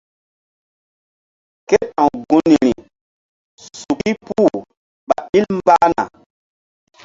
Ke 1.67 1.77
ta̧w 1.95 2.11
gunri 2.27 2.71
suki 3.79 4.11
puh 4.25 4.53
ɓa 5.07 5.17
ɓil 5.29 5.45
mbah 5.59 5.83
na. 5.95 6.03